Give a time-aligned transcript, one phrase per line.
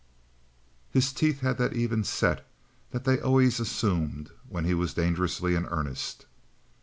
[0.89, 2.43] His teeth had that even set
[2.89, 6.25] that they always assumed when he was dangerously in earnest.